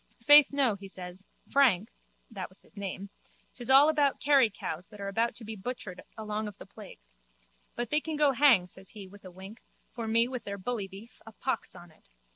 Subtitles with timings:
[0.23, 1.91] Faith, no, he says, Frank
[2.31, 3.11] (that was his name),
[3.53, 6.97] 'tis all about Kerry cows that are to be butchered along of the plague.
[7.75, 9.61] But they can go hang, says he with a wink,
[9.93, 12.09] for me with their bully beef, a pox on it.